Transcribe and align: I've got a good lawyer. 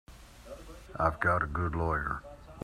I've 0.97 1.19
got 1.19 1.43
a 1.43 1.45
good 1.45 1.75
lawyer. 1.75 2.23